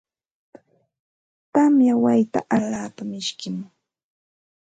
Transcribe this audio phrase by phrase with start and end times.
[1.53, 3.57] Tamya wayta alaapa mishkim.